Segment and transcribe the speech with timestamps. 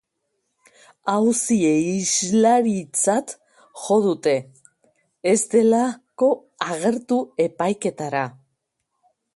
[1.15, 3.35] Auzi-iheslaritzat
[3.83, 4.35] jo dute,
[5.33, 6.33] ez delako
[6.71, 8.27] agertu epaiketara.